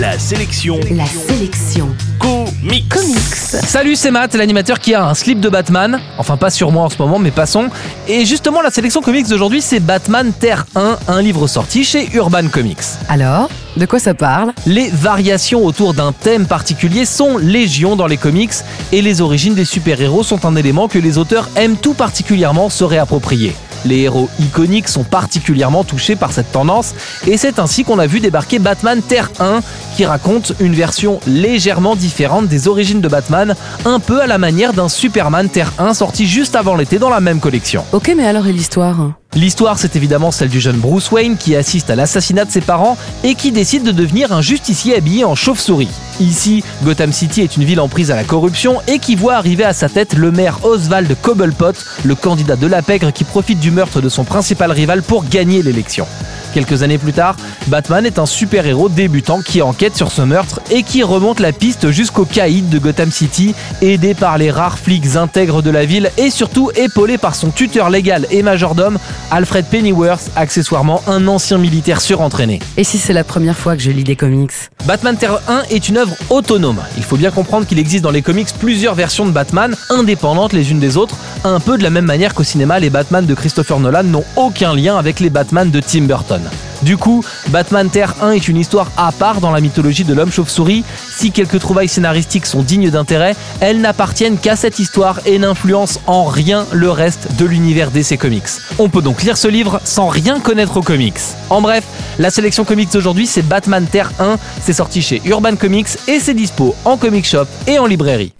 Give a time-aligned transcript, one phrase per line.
[0.00, 2.88] La sélection La sélection comics.
[2.88, 3.18] comics.
[3.66, 6.00] Salut, c'est Matt, l'animateur qui a un slip de Batman.
[6.16, 7.68] Enfin, pas sur moi en ce moment, mais passons.
[8.08, 12.48] Et justement, la sélection comics d'aujourd'hui, c'est Batman Terre 1, un livre sorti chez Urban
[12.48, 12.78] Comics.
[13.10, 14.54] Alors, de quoi ça parle?
[14.64, 18.54] Les variations autour d'un thème particulier sont légion dans les comics
[18.92, 22.84] et les origines des super-héros sont un élément que les auteurs aiment tout particulièrement se
[22.84, 23.54] réapproprier.
[23.84, 26.94] Les héros iconiques sont particulièrement touchés par cette tendance
[27.26, 29.60] et c'est ainsi qu'on a vu débarquer Batman Terre 1
[29.96, 34.72] qui raconte une version légèrement différente des origines de Batman, un peu à la manière
[34.72, 37.84] d'un Superman Terre 1 sorti juste avant l'été dans la même collection.
[37.92, 38.96] Ok, mais alors et l'histoire?
[39.36, 42.98] L'histoire, c'est évidemment celle du jeune Bruce Wayne qui assiste à l'assassinat de ses parents
[43.22, 45.88] et qui décide de devenir un justicier habillé en chauve-souris.
[46.18, 49.62] Ici, Gotham City est une ville en prise à la corruption et qui voit arriver
[49.62, 53.70] à sa tête le maire Oswald Cobblepot, le candidat de la pègre qui profite du
[53.70, 56.08] meurtre de son principal rival pour gagner l'élection.
[56.52, 57.36] Quelques années plus tard,
[57.68, 61.90] Batman est un super-héros débutant qui enquête sur ce meurtre et qui remonte la piste
[61.90, 66.30] jusqu'au caïd de Gotham City, aidé par les rares flics intègres de la ville et
[66.30, 68.98] surtout épaulé par son tuteur légal et majordome,
[69.30, 72.60] Alfred Pennyworth, accessoirement un ancien militaire surentraîné.
[72.76, 74.52] Et si c'est la première fois que je lis des comics
[74.86, 76.80] Batman Terre 1 est une œuvre autonome.
[76.96, 80.70] Il faut bien comprendre qu'il existe dans les comics plusieurs versions de Batman, indépendantes les
[80.70, 83.78] unes des autres, un peu de la même manière qu'au cinéma, les Batman de Christopher
[83.80, 86.39] Nolan n'ont aucun lien avec les Batman de Tim Burton.
[86.82, 90.32] Du coup, Batman Terre 1 est une histoire à part dans la mythologie de l'homme
[90.32, 90.84] chauve-souris.
[91.08, 96.24] Si quelques trouvailles scénaristiques sont dignes d'intérêt, elles n'appartiennent qu'à cette histoire et n'influencent en
[96.24, 98.48] rien le reste de l'univers DC Comics.
[98.78, 101.20] On peut donc lire ce livre sans rien connaître aux comics.
[101.50, 101.84] En bref,
[102.18, 106.34] la sélection comics d'aujourd'hui c'est Batman Terre 1, c'est sorti chez Urban Comics et c'est
[106.34, 108.32] dispo en comic shop et en librairie.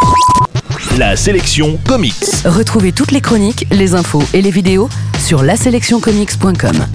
[0.98, 2.14] La sélection comics.
[2.44, 6.86] Retrouvez toutes les chroniques, les infos et les vidéos sur laselectioncomics.com.